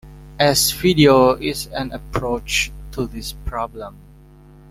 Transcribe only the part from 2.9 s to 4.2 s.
to this problem.